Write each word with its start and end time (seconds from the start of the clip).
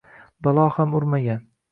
Balo 0.47 0.63
ham 0.77 0.95
urmagan… 1.01 1.45